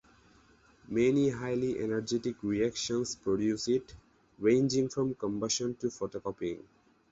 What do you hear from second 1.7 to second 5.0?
energetic reactions produce it, ranging